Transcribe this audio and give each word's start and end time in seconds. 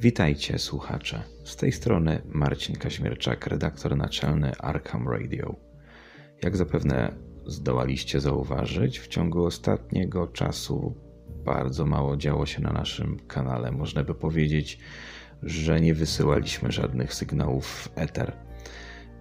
Witajcie 0.00 0.58
słuchacze. 0.58 1.22
Z 1.44 1.56
tej 1.56 1.72
strony 1.72 2.22
Marcin 2.28 2.76
Kaźmierczak, 2.76 3.46
redaktor 3.46 3.96
naczelny 3.96 4.52
Arkham 4.58 5.08
Radio. 5.08 5.56
Jak 6.42 6.56
zapewne 6.56 7.14
zdołaliście 7.46 8.20
zauważyć, 8.20 8.98
w 8.98 9.08
ciągu 9.08 9.44
ostatniego 9.44 10.26
czasu 10.26 10.94
bardzo 11.44 11.86
mało 11.86 12.16
działo 12.16 12.46
się 12.46 12.62
na 12.62 12.72
naszym 12.72 13.18
kanale. 13.26 13.72
Można 13.72 14.04
by 14.04 14.14
powiedzieć, 14.14 14.78
że 15.42 15.80
nie 15.80 15.94
wysyłaliśmy 15.94 16.72
żadnych 16.72 17.14
sygnałów 17.14 17.66
w 17.66 17.90
eter. 17.96 18.32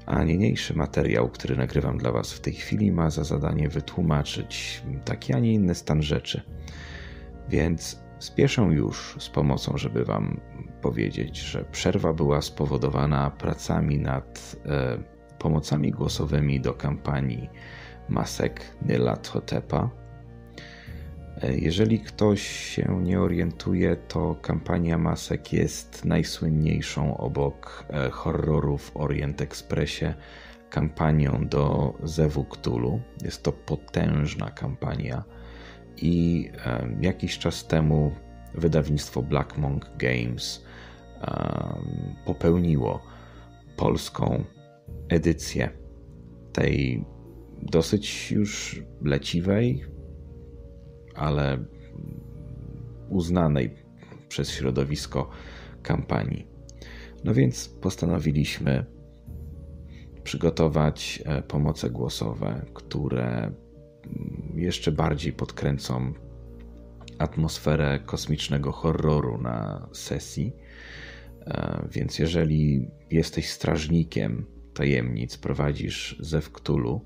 A 0.06 0.24
niniejszy 0.24 0.76
materiał, 0.76 1.30
który 1.30 1.56
nagrywam 1.56 1.98
dla 1.98 2.12
Was 2.12 2.34
w 2.34 2.40
tej 2.40 2.54
chwili, 2.54 2.92
ma 2.92 3.10
za 3.10 3.24
zadanie 3.24 3.70
wytłumaczyć 3.70 4.84
taki, 5.06 5.34
a 5.34 5.40
nie 5.40 5.54
inny 5.54 5.76
stan 5.76 6.04
rzeczy. 6.04 6.42
Więc 7.50 8.07
spieszę 8.20 8.62
już 8.62 9.16
z 9.20 9.30
pomocą, 9.30 9.78
żeby 9.78 10.06
Wam 10.06 10.40
powiedzieć, 10.82 11.38
że 11.38 11.66
przerwa 11.66 12.14
była 12.14 12.42
spowodowana 12.42 13.32
pracami 13.32 14.00
nad 14.00 14.56
e, 14.66 14.98
pomocami 15.40 15.92
głosowymi 15.92 16.62
do 16.62 16.74
kampanii 16.74 17.50
masek 18.10 18.62
Nyla 18.82 19.18
Totepa. 19.18 19.90
E, 21.42 21.58
jeżeli 21.58 22.00
ktoś 22.00 22.42
się 22.42 23.02
nie 23.04 23.20
orientuje, 23.20 23.96
to 23.96 24.36
kampania 24.42 24.98
masek 24.98 25.54
jest 25.54 26.06
najsłynniejszą 26.06 27.18
obok 27.18 27.86
e, 27.90 28.10
horrorów 28.10 28.90
w 28.90 28.98
Orient 28.98 29.42
Expressie 29.42 30.06
kampanią 30.70 31.48
do 31.48 31.94
Zewu. 32.04 32.46
Jest 33.24 33.44
to 33.44 33.52
potężna 33.52 34.52
kampania 34.52 35.24
i 35.98 36.50
e, 36.66 36.88
jakiś 37.02 37.40
czas 37.40 37.68
temu 37.68 38.12
wydawnictwo 38.54 39.22
Black 39.22 39.58
Monk 39.58 39.90
Games 39.98 40.64
popełniło 42.26 43.04
polską 43.78 44.44
edycję 45.10 45.70
tej 46.54 47.06
dosyć 47.62 48.32
już 48.32 48.84
leciwej, 49.02 49.84
ale 51.16 51.58
uznanej 53.10 53.76
przez 54.28 54.50
środowisko 54.50 55.30
kampanii. 55.84 56.48
No 57.24 57.34
więc 57.34 57.70
postanowiliśmy 57.70 58.86
przygotować 60.24 61.24
e, 61.26 61.42
pomoce 61.42 61.90
głosowe, 61.90 62.66
które 62.74 63.52
jeszcze 64.56 64.92
bardziej 64.92 65.34
podkręcą 65.34 66.14
atmosferę 67.20 68.00
kosmicznego 68.06 68.72
horroru 68.72 69.42
na 69.42 69.88
sesji. 69.94 70.54
E, 71.46 71.88
więc 71.92 72.20
jeżeli 72.20 72.88
jesteś 73.12 73.50
strażnikiem 73.50 74.46
tajemnic, 74.74 75.38
prowadzisz 75.38 76.18
Zew 76.20 76.52
Cthulhu 76.52 77.06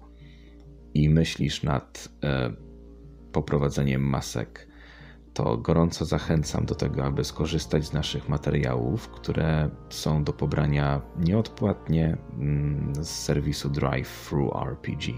i 0.93 1.09
myślisz 1.09 1.63
nad 1.63 2.09
e, 2.23 2.53
poprowadzeniem 3.31 4.01
masek, 4.01 4.67
to 5.33 5.57
gorąco 5.57 6.05
zachęcam 6.05 6.65
do 6.65 6.75
tego, 6.75 7.03
aby 7.05 7.23
skorzystać 7.23 7.85
z 7.85 7.93
naszych 7.93 8.29
materiałów, 8.29 9.09
które 9.09 9.69
są 9.89 10.23
do 10.23 10.33
pobrania 10.33 11.01
nieodpłatnie 11.19 12.17
mm, 12.33 12.93
z 12.95 13.09
serwisu 13.09 13.69
Drive 13.69 14.27
Through 14.27 14.55
RPG. 14.55 15.13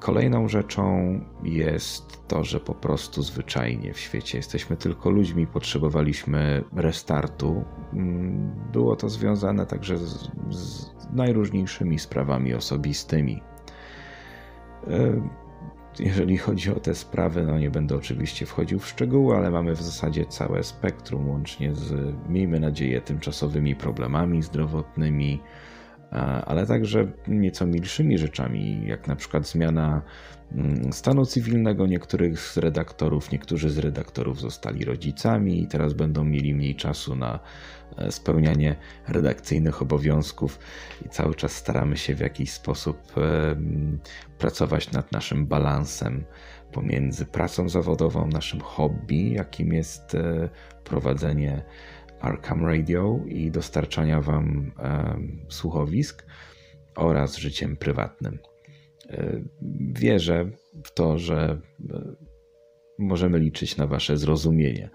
Kolejną 0.00 0.48
rzeczą 0.48 1.20
jest 1.42 2.28
to, 2.28 2.44
że 2.44 2.60
po 2.60 2.74
prostu 2.74 3.22
zwyczajnie 3.22 3.94
w 3.94 3.98
świecie 3.98 4.38
jesteśmy 4.38 4.76
tylko 4.76 5.10
ludźmi, 5.10 5.46
potrzebowaliśmy 5.46 6.64
restartu. 6.76 7.64
Mm, 7.92 8.50
było 8.72 8.96
to 8.96 9.08
związane 9.08 9.66
także 9.66 9.98
z, 9.98 10.30
z 10.50 10.90
najróżniejszymi 11.12 11.98
sprawami 11.98 12.54
osobistymi. 12.54 13.42
Jeżeli 16.00 16.36
chodzi 16.38 16.70
o 16.70 16.80
te 16.80 16.94
sprawy, 16.94 17.46
no 17.46 17.58
nie 17.58 17.70
będę 17.70 17.96
oczywiście 17.96 18.46
wchodził 18.46 18.78
w 18.78 18.86
szczegóły, 18.86 19.36
ale 19.36 19.50
mamy 19.50 19.74
w 19.74 19.82
zasadzie 19.82 20.26
całe 20.26 20.62
spektrum, 20.62 21.28
łącznie 21.28 21.74
z, 21.74 22.14
miejmy 22.28 22.60
nadzieję, 22.60 23.00
tymczasowymi 23.00 23.76
problemami 23.76 24.42
zdrowotnymi, 24.42 25.40
ale 26.46 26.66
także 26.66 27.12
nieco 27.28 27.66
milszymi 27.66 28.18
rzeczami, 28.18 28.86
jak 28.86 29.08
na 29.08 29.16
przykład 29.16 29.48
zmiana 29.48 30.02
mm, 30.52 30.92
stanu 30.92 31.26
cywilnego 31.26 31.86
niektórych 31.86 32.40
z 32.40 32.56
redaktorów. 32.56 33.32
Niektórzy 33.32 33.70
z 33.70 33.78
redaktorów 33.78 34.40
zostali 34.40 34.84
rodzicami 34.84 35.62
i 35.62 35.66
teraz 35.66 35.92
będą 35.92 36.24
mieli 36.24 36.54
mniej 36.54 36.76
czasu 36.76 37.16
na 37.16 37.38
e, 37.96 38.12
spełnianie 38.12 38.76
redakcyjnych 39.08 39.82
obowiązków 39.82 40.58
i 41.06 41.08
cały 41.08 41.34
czas 41.34 41.52
staramy 41.52 41.96
się 41.96 42.14
w 42.14 42.20
jakiś 42.20 42.52
sposób 42.52 42.98
pracować 44.38 44.92
nad 44.92 45.12
naszym 45.12 45.46
balansem 45.46 46.24
pomiędzy 46.72 47.26
pracą 47.26 47.68
zawodową, 47.68 48.26
naszym 48.26 48.60
hobby, 48.60 49.30
jakim 49.30 49.72
jest 49.72 50.14
e, 50.14 50.48
prowadzenie 50.84 51.62
Arkham 52.20 52.66
Radio 52.66 53.20
i 53.26 53.50
dostarczania 53.50 54.20
Wam 54.20 54.72
słuchowisk 55.48 56.26
oraz 56.96 57.36
życiem 57.36 57.76
prywatnym. 57.76 58.38
E, 59.10 59.40
wierzę 59.80 60.50
w 60.84 60.94
to, 60.94 61.18
że 61.18 61.60
e, 61.90 62.14
możemy 62.98 63.38
liczyć 63.38 63.76
na 63.76 63.86
Wasze 63.86 64.16
zrozumienie, 64.16 64.90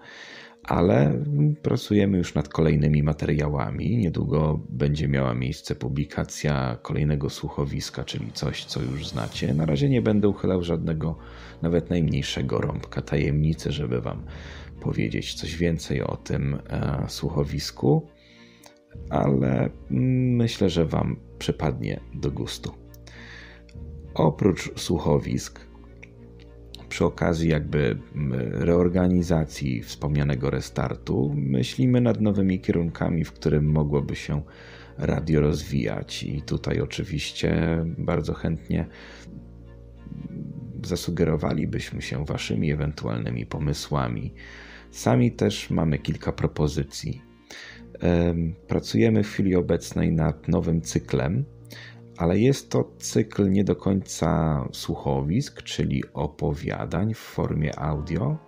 ale 0.62 1.24
pracujemy 1.62 2.18
już 2.18 2.34
nad 2.34 2.48
kolejnymi 2.48 3.02
materiałami. 3.02 3.96
Niedługo 3.96 4.60
będzie 4.68 5.08
miała 5.08 5.34
miejsce 5.34 5.74
publikacja 5.74 6.78
kolejnego 6.82 7.30
słuchowiska, 7.30 8.04
czyli 8.04 8.32
coś, 8.32 8.64
co 8.64 8.82
już 8.82 9.08
znacie. 9.08 9.54
Na 9.54 9.66
razie 9.66 9.88
nie 9.88 10.02
będę 10.02 10.28
uchylał 10.28 10.62
żadnego, 10.62 11.18
nawet 11.62 11.90
najmniejszego 11.90 12.58
rąbka 12.58 13.02
tajemnicy, 13.02 13.72
żeby 13.72 14.00
Wam 14.00 14.22
powiedzieć 14.80 15.34
coś 15.34 15.56
więcej 15.56 16.02
o 16.02 16.16
tym 16.16 16.58
e, 16.68 17.04
słuchowisku, 17.08 18.06
ale 19.10 19.70
myślę, 19.90 20.70
że 20.70 20.86
Wam 20.86 21.16
przypadnie 21.38 22.00
do 22.14 22.30
gustu. 22.30 22.72
Oprócz 24.14 24.80
słuchowisk, 24.80 25.66
przy 26.88 27.04
okazji 27.04 27.50
jakby 27.50 27.98
reorganizacji 28.50 29.82
wspomnianego 29.82 30.50
restartu, 30.50 31.34
myślimy 31.36 32.00
nad 32.00 32.20
nowymi 32.20 32.60
kierunkami, 32.60 33.24
w 33.24 33.32
którym 33.32 33.72
mogłoby 33.72 34.16
się 34.16 34.42
radio 34.98 35.40
rozwijać. 35.40 36.22
I 36.22 36.42
tutaj 36.42 36.80
oczywiście 36.80 37.78
bardzo 37.98 38.34
chętnie 38.34 38.86
zasugerowalibyśmy 40.86 42.02
się 42.02 42.24
Waszymi 42.24 42.72
ewentualnymi 42.72 43.46
pomysłami. 43.46 44.34
Sami 44.90 45.32
też 45.32 45.70
mamy 45.70 45.98
kilka 45.98 46.32
propozycji. 46.32 47.22
Pracujemy 48.68 49.22
w 49.22 49.28
chwili 49.28 49.56
obecnej 49.56 50.12
nad 50.12 50.48
nowym 50.48 50.80
cyklem, 50.80 51.44
ale 52.16 52.38
jest 52.38 52.70
to 52.70 52.90
cykl 52.98 53.50
nie 53.50 53.64
do 53.64 53.76
końca 53.76 54.60
słuchowisk, 54.72 55.62
czyli 55.62 56.02
opowiadań 56.12 57.14
w 57.14 57.18
formie 57.18 57.78
audio, 57.78 58.38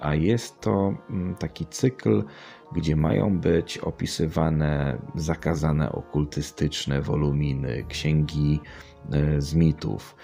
a 0.00 0.14
jest 0.14 0.60
to 0.60 0.94
mm, 1.10 1.34
taki 1.34 1.66
cykl, 1.66 2.24
gdzie 2.74 2.96
mają 2.96 3.38
być 3.38 3.78
opisywane 3.78 4.98
zakazane 5.14 5.92
okultystyczne 5.92 7.02
woluminy, 7.02 7.84
księgi 7.88 8.60
e, 9.12 9.40
z 9.40 9.54
mitów. 9.54 10.16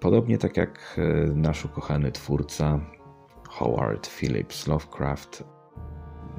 Podobnie 0.00 0.38
tak 0.38 0.56
jak 0.56 0.98
e, 0.98 1.26
nasz 1.34 1.64
ukochany 1.64 2.12
twórca 2.12 2.80
Howard 3.48 4.06
Phillips 4.08 4.66
Lovecraft 4.66 5.44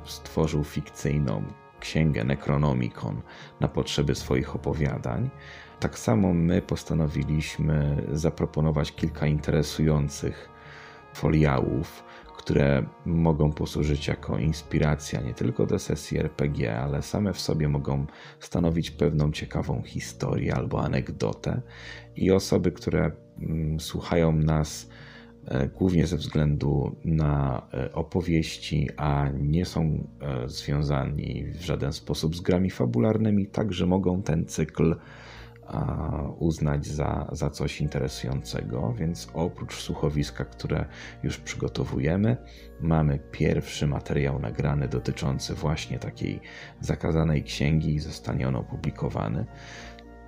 stworzył 0.04 0.64
fikcyjną 0.64 1.44
księgę 1.80 2.24
Necronomicon 2.24 3.22
na 3.60 3.68
potrzeby 3.68 4.16
swoich 4.16 4.56
opowiadań, 4.56 5.30
tak 5.80 6.00
samo 6.00 6.34
my 6.34 6.62
postanowiliśmy 6.62 8.04
zaproponować 8.12 8.92
kilka 8.92 9.28
interesujących 9.28 10.50
foliałów, 11.14 12.04
które 12.38 12.86
mogą 13.06 13.52
posłużyć 13.52 14.08
jako 14.08 14.38
inspiracja 14.38 15.22
nie 15.22 15.34
tylko 15.34 15.66
do 15.66 15.80
sesji 15.80 16.20
RPG, 16.20 16.80
ale 16.80 17.02
same 17.02 17.34
w 17.34 17.40
sobie 17.40 17.70
mogą 17.70 18.06
stanowić 18.40 18.92
pewną 18.92 19.32
ciekawą 19.32 19.82
historię 19.84 20.56
albo 20.56 20.84
anegdotę. 20.84 21.62
I 22.16 22.32
osoby, 22.32 22.72
które 22.72 23.12
mm, 23.40 23.80
słuchają 23.80 24.32
nas 24.32 24.90
e, 25.46 25.68
głównie 25.68 26.08
ze 26.08 26.18
względu 26.18 26.96
na 27.06 27.68
e, 27.74 27.94
opowieści, 27.94 28.90
a 28.98 29.30
nie 29.40 29.66
są 29.66 30.08
e, 30.22 30.50
związani 30.50 31.46
w 31.46 31.62
żaden 31.62 31.94
sposób 31.94 32.36
z 32.36 32.42
grami 32.42 32.70
fabularnymi, 32.70 33.48
także 33.48 33.86
mogą 33.86 34.22
ten 34.22 34.46
cykl 34.46 34.96
uznać 36.40 36.86
za, 36.86 37.28
za 37.32 37.50
coś 37.50 37.82
interesującego. 37.82 38.94
Więc 38.98 39.30
oprócz 39.34 39.76
słuchowiska, 39.76 40.46
które 40.46 40.86
już 41.24 41.38
przygotowujemy, 41.38 42.38
mamy 42.82 43.20
pierwszy 43.32 43.88
materiał 43.88 44.40
nagrany 44.40 44.88
dotyczący 44.88 45.54
właśnie 45.54 46.00
takiej 46.00 46.40
zakazanej 46.82 47.44
księgi 47.44 47.96
i 47.96 48.00
zostanie 48.00 48.48
on 48.48 48.56
opublikowany. 48.56 49.46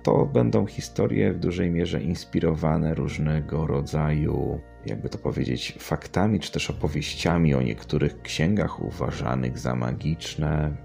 To 0.02 0.26
będą 0.26 0.66
historie 0.66 1.32
w 1.32 1.38
dużej 1.38 1.70
mierze 1.70 2.02
inspirowane 2.02 2.94
różnego 2.94 3.66
rodzaju, 3.66 4.60
jakby 4.86 5.08
to 5.08 5.18
powiedzieć, 5.18 5.76
faktami 5.78 6.40
czy 6.40 6.52
też 6.52 6.70
opowieściami 6.70 7.54
o 7.54 7.62
niektórych 7.62 8.22
księgach 8.22 8.82
uważanych 8.82 9.58
za 9.58 9.74
magiczne 9.74 10.76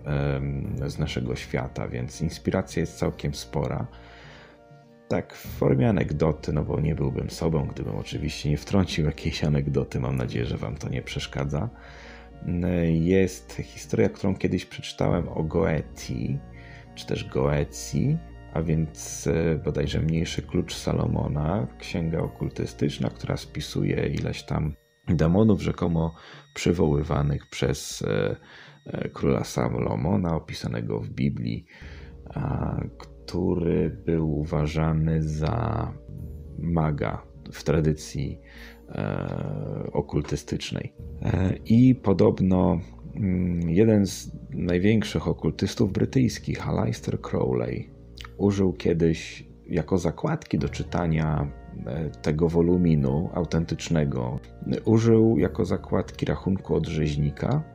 z 0.88 1.00
naszego 1.00 1.36
świata, 1.36 1.88
więc 1.88 2.22
inspiracja 2.22 2.80
jest 2.80 2.98
całkiem 2.98 3.34
spora 3.34 3.88
tak 5.07 5.34
w 5.34 5.57
formie 5.57 5.90
anegdoty, 5.90 6.54
no 6.54 6.63
bo 6.63 6.80
nie 6.80 6.96
byłbym 6.96 7.30
sobą, 7.30 7.68
gdybym 7.68 7.96
oczywiście 7.96 8.50
nie 8.50 8.57
wtrącił 8.57 9.06
jakiejś 9.06 9.44
anegdoty. 9.44 10.00
Mam 10.00 10.18
nadzieję, 10.18 10.46
że 10.46 10.57
Wam 10.57 10.78
to 10.78 10.90
nie 10.90 11.02
przeszkadza. 11.02 11.69
Jest 12.92 13.54
historia, 13.54 14.10
którą 14.10 14.36
kiedyś 14.36 14.66
przeczytałem 14.66 15.30
o 15.30 15.44
Goeti, 15.44 16.40
czy 16.96 17.06
też 17.06 17.30
Goecji, 17.30 18.18
a 18.54 18.62
więc 18.62 19.28
e, 19.28 19.56
bodajże 19.56 20.00
mniejszy 20.00 20.42
klucz 20.42 20.75
Salomona, 20.75 21.68
księga 21.80 22.19
okultystyczna, 22.19 23.10
która 23.10 23.38
spisuje 23.38 24.07
ileś 24.07 24.44
tam 24.44 24.74
demonów 25.07 25.62
rzekomo 25.62 26.16
przywoływanych 26.54 27.50
przez 27.50 28.02
e, 28.02 28.36
e, 28.86 29.10
króla 29.10 29.44
Salomona, 29.44 30.36
opisanego 30.36 31.00
w 31.00 31.10
Biblii, 31.10 31.66
który 33.25 33.89
był 34.06 34.39
uważany 34.39 35.24
za 35.24 35.92
maga 36.60 37.22
w 37.51 37.63
tradycji 37.63 38.39
e, 38.89 39.89
okultystycznej. 39.94 40.94
E, 41.22 41.56
I 41.66 41.95
podobno 41.95 42.80
mm, 43.16 43.69
jeden 43.69 44.06
z 44.06 44.31
największych 44.50 45.27
okultystów 45.27 45.92
brytyjskich, 45.92 46.68
Aleister 46.68 47.22
Crowley, 47.22 47.89
użył 48.38 48.74
kiedyś 48.74 49.45
jako 49.68 49.98
zakładki 49.98 50.60
do 50.60 50.69
czytania 50.69 51.51
e, 51.86 52.10
tego 52.10 52.50
woluminu 52.50 53.30
autentycznego, 53.33 54.39
użył 54.86 55.38
jako 55.38 55.66
zakładki 55.66 56.25
rachunku 56.25 56.75
od 56.75 56.88
rzeźnika 56.88 57.75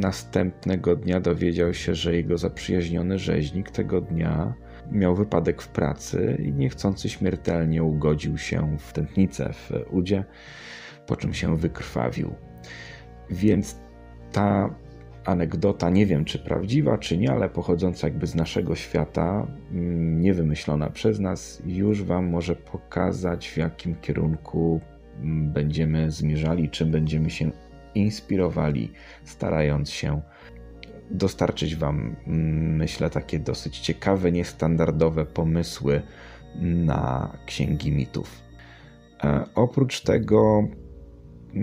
Następnego 0.00 0.96
dnia 0.96 1.20
dowiedział 1.20 1.74
się, 1.74 1.94
że 1.94 2.16
jego 2.16 2.38
zaprzyjaźniony 2.38 3.18
rzeźnik 3.18 3.70
tego 3.70 4.00
dnia 4.00 4.54
miał 4.92 5.14
wypadek 5.14 5.62
w 5.62 5.68
pracy 5.68 6.42
i 6.44 6.52
niechcący 6.52 7.08
śmiertelnie 7.08 7.82
ugodził 7.82 8.38
się 8.38 8.76
w 8.78 8.92
tętnicę 8.92 9.52
w 9.52 9.70
udzie, 9.90 10.24
po 11.06 11.16
czym 11.16 11.34
się 11.34 11.56
wykrwawił. 11.56 12.34
Więc 13.30 13.80
ta 14.32 14.74
anegdota, 15.24 15.90
nie 15.90 16.06
wiem 16.06 16.24
czy 16.24 16.38
prawdziwa, 16.38 16.98
czy 16.98 17.18
nie, 17.18 17.32
ale 17.32 17.48
pochodząca 17.48 18.06
jakby 18.06 18.26
z 18.26 18.34
naszego 18.34 18.74
świata, 18.74 19.46
mm, 19.72 20.20
nie 20.20 20.34
wymyślona 20.34 20.90
przez 20.90 21.20
nas, 21.20 21.62
już 21.66 22.02
Wam 22.02 22.30
może 22.30 22.56
pokazać, 22.56 23.48
w 23.48 23.56
jakim 23.56 23.94
kierunku 23.94 24.80
mm, 25.16 25.52
będziemy 25.52 26.10
zmierzali, 26.10 26.70
czym 26.70 26.90
będziemy 26.90 27.30
się 27.30 27.50
inspirowali, 27.94 28.92
starając 29.24 29.90
się 29.90 30.20
dostarczyć 31.10 31.76
Wam, 31.76 32.16
mm, 32.26 32.76
myślę, 32.76 33.10
takie 33.10 33.38
dosyć 33.38 33.78
ciekawe, 33.78 34.32
niestandardowe 34.32 35.26
pomysły 35.26 36.02
na 36.60 37.32
księgi 37.46 37.92
mitów. 37.92 38.42
E, 39.24 39.44
oprócz 39.54 40.00
tego 40.00 40.68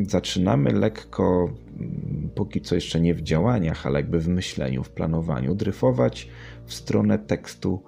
zaczynamy 0.07 0.71
lekko, 0.71 1.49
mm, 1.79 2.29
póki 2.35 2.61
co 2.61 2.75
jeszcze 2.75 2.99
nie 2.99 3.13
w 3.15 3.21
działaniach, 3.21 3.85
ale 3.85 3.99
jakby 3.99 4.19
w 4.19 4.27
myśleniu, 4.27 4.83
w 4.83 4.89
planowaniu, 4.89 5.55
dryfować 5.55 6.29
w 6.65 6.73
stronę 6.73 7.19
tekstu 7.19 7.83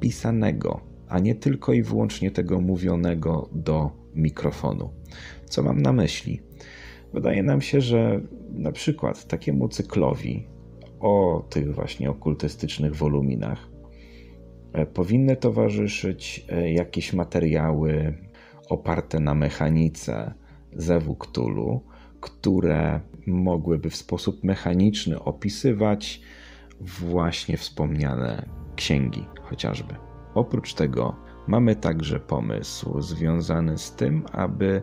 pisanego, 0.00 0.80
a 1.08 1.18
nie 1.18 1.34
tylko 1.34 1.72
i 1.72 1.82
wyłącznie 1.82 2.30
tego 2.30 2.60
mówionego 2.60 3.48
do 3.52 3.90
mikrofonu. 4.14 4.90
Co 5.44 5.62
mam 5.62 5.82
na 5.82 5.92
myśli? 5.92 6.40
Wydaje 7.14 7.42
nam 7.42 7.60
się, 7.60 7.80
że 7.80 8.20
na 8.50 8.72
przykład 8.72 9.26
takiemu 9.26 9.68
cyklowi 9.68 10.46
o 11.00 11.44
tych 11.50 11.74
właśnie 11.74 12.10
okultystycznych 12.10 12.96
woluminach 12.96 13.68
e, 14.72 14.86
powinny 14.86 15.36
towarzyszyć 15.36 16.46
e, 16.48 16.72
jakieś 16.72 17.12
materiały 17.12 18.14
oparte 18.68 19.20
na 19.20 19.34
mechanice 19.34 20.34
Zewu 20.72 21.16
Cthulhu, 21.16 21.80
które 22.20 23.00
mogłyby 23.26 23.90
w 23.90 23.96
sposób 23.96 24.44
mechaniczny 24.44 25.20
opisywać 25.20 26.20
właśnie 26.80 27.56
wspomniane 27.56 28.48
księgi 28.76 29.24
chociażby. 29.42 29.94
Oprócz 30.34 30.74
tego 30.74 31.16
mamy 31.46 31.76
także 31.76 32.20
pomysł 32.20 33.00
związany 33.00 33.78
z 33.78 33.92
tym, 33.92 34.24
aby 34.32 34.82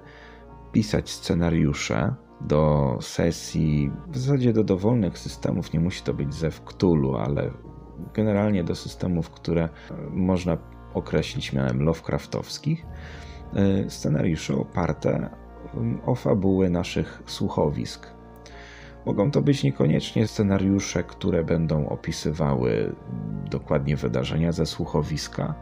pisać 0.71 1.09
scenariusze 1.09 2.15
do 2.41 2.97
sesji, 3.01 3.91
w 4.07 4.17
zasadzie 4.17 4.53
do 4.53 4.63
dowolnych 4.63 5.17
systemów, 5.17 5.73
nie 5.73 5.79
musi 5.79 6.03
to 6.03 6.13
być 6.13 6.33
Zew 6.33 6.61
Cthulhu, 6.61 7.15
ale 7.15 7.51
generalnie 8.13 8.63
do 8.63 8.75
systemów, 8.75 9.29
które 9.29 9.69
można 10.11 10.57
określić 10.93 11.53
mianem 11.53 11.83
Lovecraftowskich, 11.83 12.85
e, 13.53 13.89
scenariusze 13.89 14.55
oparte 14.55 15.29
o 16.05 16.15
fabuły 16.15 16.69
naszych 16.69 17.23
słuchowisk. 17.25 18.07
Mogą 19.05 19.31
to 19.31 19.41
być 19.41 19.63
niekoniecznie 19.63 20.27
scenariusze, 20.27 21.03
które 21.03 21.43
będą 21.43 21.89
opisywały 21.89 22.95
dokładnie 23.49 23.95
wydarzenia 23.95 24.51
ze 24.51 24.65
słuchowiska, 24.65 25.55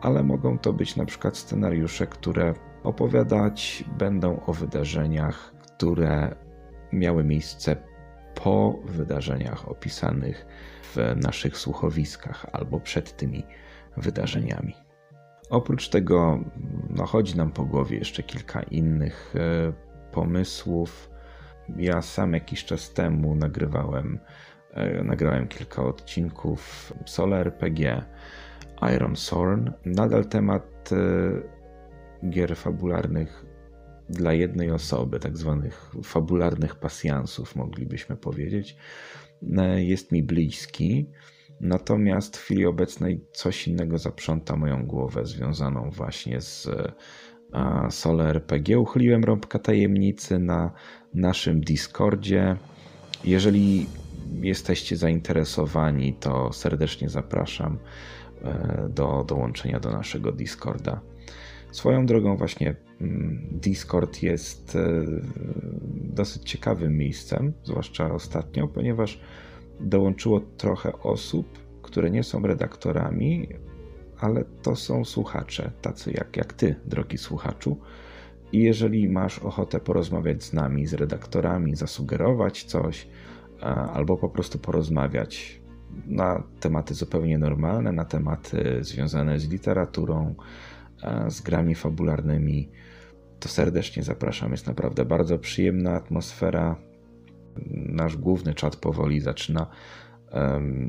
ale 0.00 0.22
mogą 0.22 0.58
to 0.58 0.72
być 0.72 0.96
na 0.96 1.04
przykład 1.04 1.36
scenariusze, 1.36 2.06
które 2.06 2.54
opowiadać 2.82 3.84
będą 3.98 4.40
o 4.46 4.52
wydarzeniach, 4.52 5.52
które 5.60 6.36
miały 6.92 7.24
miejsce 7.24 7.76
po 8.34 8.78
wydarzeniach 8.84 9.68
opisanych 9.68 10.46
w 10.94 11.16
naszych 11.16 11.56
słuchowiskach 11.56 12.46
albo 12.52 12.80
przed 12.80 13.16
tymi 13.16 13.46
wydarzeniami. 13.96 14.74
Oprócz 15.50 15.88
tego 15.88 16.40
no, 16.90 17.06
chodzi 17.06 17.36
nam 17.36 17.52
po 17.52 17.64
głowie 17.64 17.98
jeszcze 17.98 18.22
kilka 18.22 18.62
innych 18.62 19.34
e, 19.36 19.72
pomysłów. 20.12 21.10
Ja 21.76 22.02
sam 22.02 22.32
jakiś 22.32 22.64
czas 22.64 22.92
temu 22.92 23.34
nagrywałem, 23.34 24.18
e, 24.74 25.04
nagrałem 25.04 25.48
kilka 25.48 25.82
odcinków 25.82 26.92
Solar 27.06 27.46
RPG, 27.46 28.02
Iron 28.94 29.16
Sorn. 29.16 29.70
Nadal 29.84 30.24
temat 30.24 30.90
e, 30.92 31.59
gier 32.28 32.56
fabularnych 32.56 33.44
dla 34.08 34.32
jednej 34.32 34.70
osoby, 34.70 35.20
tak 35.20 35.36
zwanych 35.36 35.92
fabularnych 36.04 36.76
pasjansów, 36.76 37.56
moglibyśmy 37.56 38.16
powiedzieć, 38.16 38.76
e, 39.58 39.84
jest 39.84 40.12
mi 40.12 40.22
bliski. 40.22 41.06
Natomiast 41.60 42.36
w 42.36 42.40
chwili 42.40 42.66
obecnej 42.66 43.24
coś 43.32 43.68
innego 43.68 43.98
zaprząta 43.98 44.56
moją 44.56 44.86
głowę, 44.86 45.26
związaną 45.26 45.90
właśnie 45.90 46.40
z 46.40 46.68
Solo 47.90 48.24
RPG. 48.24 48.78
Uchyliłem 48.78 49.24
rąbka 49.24 49.58
tajemnicy 49.58 50.38
na 50.38 50.72
naszym 51.14 51.60
Discordzie. 51.60 52.56
Jeżeli 53.24 53.86
jesteście 54.42 54.96
zainteresowani, 54.96 56.14
to 56.14 56.52
serdecznie 56.52 57.08
zapraszam 57.08 57.78
e, 58.42 58.88
do 58.88 59.24
dołączenia 59.28 59.80
do 59.80 59.90
naszego 59.90 60.32
Discorda. 60.32 61.00
Swoją 61.72 62.06
drogą, 62.06 62.36
właśnie 62.36 62.76
mm, 63.00 63.48
Discord 63.52 64.22
jest 64.22 64.76
e, 64.76 65.04
dosyć 65.94 66.50
ciekawym 66.50 66.96
miejscem, 66.96 67.52
zwłaszcza 67.64 68.12
ostatnio, 68.14 68.68
ponieważ 68.68 69.20
dołączyło 69.80 70.40
trochę 70.40 70.92
osób, 70.92 71.58
które 71.82 72.10
nie 72.10 72.22
są 72.22 72.42
redaktorami, 72.42 73.48
ale 74.18 74.44
to 74.62 74.76
są 74.76 75.04
słuchacze, 75.04 75.70
tacy 75.82 76.12
jak, 76.12 76.36
jak 76.36 76.52
ty, 76.52 76.74
drogi 76.84 77.18
słuchaczu. 77.18 77.76
I 78.52 78.58
jeżeli 78.62 79.08
masz 79.08 79.38
ochotę 79.38 79.80
porozmawiać 79.80 80.42
z 80.44 80.52
nami, 80.52 80.86
z 80.86 80.94
redaktorami, 80.94 81.76
zasugerować 81.76 82.64
coś, 82.64 83.08
albo 83.92 84.16
po 84.16 84.28
prostu 84.28 84.58
porozmawiać 84.58 85.60
na 86.06 86.42
tematy 86.60 86.94
zupełnie 86.94 87.38
normalne, 87.38 87.92
na 87.92 88.04
tematy 88.04 88.78
związane 88.80 89.38
z 89.38 89.48
literaturą, 89.48 90.34
z 91.28 91.40
grami 91.40 91.74
fabularnymi, 91.74 92.70
to 93.40 93.48
serdecznie 93.48 94.02
zapraszam. 94.02 94.50
Jest 94.50 94.66
naprawdę 94.66 95.04
bardzo 95.04 95.38
przyjemna 95.38 95.92
atmosfera. 95.92 96.76
Nasz 97.70 98.16
główny 98.16 98.54
czat 98.54 98.76
powoli 98.76 99.20
zaczyna 99.20 99.66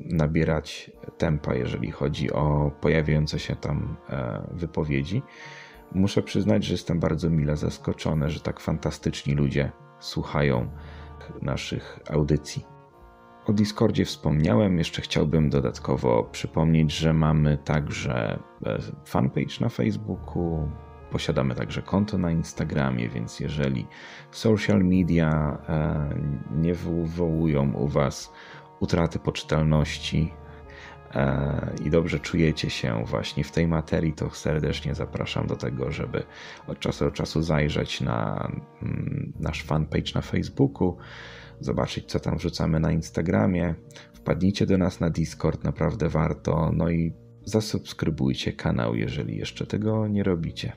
nabierać 0.05 0.91
tempa, 1.17 1.55
jeżeli 1.55 1.91
chodzi 1.91 2.31
o 2.31 2.71
pojawiające 2.81 3.39
się 3.39 3.55
tam 3.55 3.97
e, 4.09 4.47
wypowiedzi. 4.51 5.21
Muszę 5.95 6.21
przyznać, 6.23 6.63
że 6.65 6.73
jestem 6.73 6.99
bardzo 6.99 7.29
mile 7.29 7.57
zaskoczony, 7.57 8.29
że 8.29 8.39
tak 8.39 8.59
fantastyczni 8.59 9.33
ludzie 9.33 9.71
słuchają 9.99 10.69
naszych 11.41 11.99
audycji. 12.09 12.65
O 13.45 13.53
Discordzie 13.53 14.05
wspomniałem, 14.05 14.77
jeszcze 14.77 15.01
chciałbym 15.01 15.49
dodatkowo 15.49 16.23
przypomnieć, 16.23 16.91
że 16.91 17.13
mamy 17.13 17.57
także 17.57 18.39
e, 18.65 18.79
fanpage 19.05 19.59
na 19.61 19.69
Facebooku, 19.69 20.69
posiadamy 21.11 21.55
także 21.55 21.81
konto 21.81 22.17
na 22.17 22.31
Instagramie, 22.31 23.09
więc 23.09 23.39
jeżeli 23.39 23.87
social 24.31 24.83
media 24.83 25.57
e, 25.69 26.09
nie 26.51 26.73
wywołują 26.73 27.73
u 27.73 27.87
Was 27.87 28.33
utraty 28.79 29.19
poczytalności 29.19 30.33
e, 31.13 31.73
i 31.85 31.89
dobrze 31.89 32.19
czujecie 32.19 32.69
się 32.69 33.03
właśnie 33.05 33.43
w 33.43 33.51
tej 33.51 33.67
materii, 33.67 34.13
to 34.13 34.29
serdecznie 34.29 34.95
zapraszam 34.95 35.47
do 35.47 35.55
tego, 35.55 35.91
żeby 35.91 36.23
od 36.67 36.79
czasu 36.79 37.05
do 37.05 37.11
czasu 37.11 37.41
zajrzeć 37.41 38.01
na 38.01 38.51
mm, 38.81 39.33
nasz 39.39 39.63
fanpage 39.63 40.11
na 40.15 40.21
Facebooku, 40.21 40.97
zobaczyć 41.61 42.05
co 42.05 42.19
tam 42.19 42.37
wrzucamy 42.37 42.79
na 42.79 42.91
Instagramie. 42.91 43.75
Wpadnijcie 44.13 44.65
do 44.65 44.77
nas 44.77 44.99
na 44.99 45.09
Discord, 45.09 45.63
naprawdę 45.63 46.09
warto. 46.09 46.71
No 46.73 46.89
i 46.89 47.13
zasubskrybujcie 47.45 48.53
kanał, 48.53 48.95
jeżeli 48.95 49.37
jeszcze 49.37 49.65
tego 49.65 50.07
nie 50.07 50.23
robicie. 50.23 50.73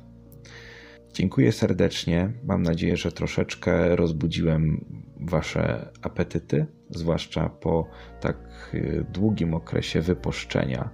Dziękuję 1.13 1.53
serdecznie. 1.53 2.33
Mam 2.45 2.63
nadzieję, 2.63 2.97
że 2.97 3.13
troszeczkę 3.13 3.97
rozbudziłem 3.97 4.85
Wasze 5.21 5.93
apetyty, 6.03 6.67
zwłaszcza 6.91 7.49
po 7.49 7.89
tak 8.21 8.71
y, 8.75 9.07
długim 9.13 9.55
okresie 9.55 10.01
wypuszczenia, 10.01 10.91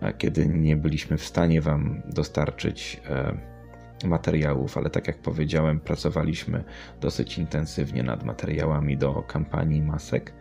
e, 0.00 0.12
kiedy 0.12 0.46
nie 0.46 0.76
byliśmy 0.76 1.16
w 1.16 1.24
stanie 1.24 1.60
Wam 1.60 2.02
dostarczyć 2.14 3.00
e, 3.10 3.55
materiałów, 4.04 4.78
ale 4.78 4.90
tak 4.90 5.06
jak 5.06 5.18
powiedziałem, 5.18 5.80
pracowaliśmy 5.80 6.64
dosyć 7.00 7.38
intensywnie 7.38 8.02
nad 8.02 8.24
materiałami 8.24 8.96
do 8.96 9.22
kampanii 9.22 9.82
masek. 9.82 10.32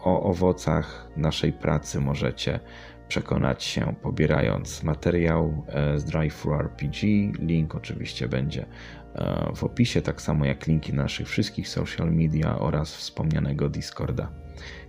O 0.00 0.22
owocach 0.22 1.08
naszej 1.16 1.52
pracy 1.52 2.00
możecie 2.00 2.60
przekonać 3.08 3.64
się 3.64 3.94
pobierając 4.02 4.82
materiał 4.82 5.64
e, 5.68 5.98
z 5.98 6.04
Drive 6.04 6.46
RPG. 6.46 7.32
Link 7.38 7.74
oczywiście 7.74 8.28
będzie 8.28 8.66
e, 9.14 9.52
w 9.54 9.64
opisie, 9.64 10.02
tak 10.02 10.22
samo 10.22 10.44
jak 10.44 10.66
linki 10.66 10.94
naszych 10.94 11.28
wszystkich 11.28 11.68
social 11.68 12.12
media 12.12 12.58
oraz 12.58 12.96
wspomnianego 12.96 13.68
Discorda. 13.68 14.30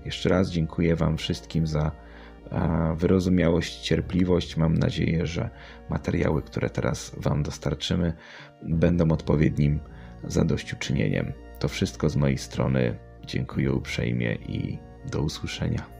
Jeszcze 0.05 0.29
raz 0.29 0.49
dziękuję 0.49 0.95
Wam 0.95 1.17
wszystkim 1.17 1.67
za 1.67 1.91
wyrozumiałość, 2.95 3.79
cierpliwość. 3.79 4.57
Mam 4.57 4.77
nadzieję, 4.77 5.25
że 5.25 5.49
materiały, 5.89 6.41
które 6.41 6.69
teraz 6.69 7.15
Wam 7.17 7.43
dostarczymy, 7.43 8.13
będą 8.61 9.11
odpowiednim 9.11 9.79
zadośćuczynieniem. 10.23 11.33
To 11.59 11.67
wszystko 11.67 12.09
z 12.09 12.15
mojej 12.15 12.37
strony. 12.37 12.95
Dziękuję 13.25 13.73
uprzejmie 13.73 14.33
i 14.35 14.77
do 15.11 15.21
usłyszenia. 15.21 15.98